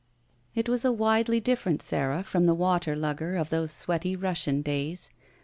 [0.55, 5.11] It was a widely different Sara from the water lugger of those sweaty Russian days.